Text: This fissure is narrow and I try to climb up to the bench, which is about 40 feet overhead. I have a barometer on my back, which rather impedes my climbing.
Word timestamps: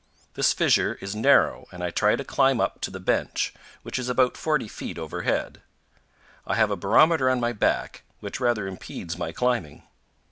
This 0.33 0.51
fissure 0.51 0.97
is 0.99 1.15
narrow 1.15 1.67
and 1.71 1.83
I 1.83 1.91
try 1.91 2.15
to 2.15 2.23
climb 2.23 2.59
up 2.59 2.81
to 2.81 2.89
the 2.89 2.99
bench, 2.99 3.53
which 3.83 3.99
is 3.99 4.09
about 4.09 4.35
40 4.35 4.67
feet 4.67 4.97
overhead. 4.97 5.61
I 6.47 6.55
have 6.55 6.71
a 6.71 6.75
barometer 6.75 7.29
on 7.29 7.39
my 7.39 7.53
back, 7.53 8.01
which 8.19 8.39
rather 8.39 8.65
impedes 8.65 9.15
my 9.15 9.31
climbing. 9.31 9.83